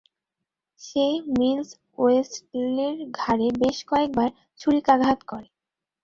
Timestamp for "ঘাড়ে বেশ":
3.19-3.77